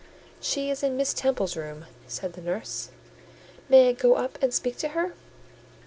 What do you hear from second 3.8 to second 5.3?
I go up and speak to her?"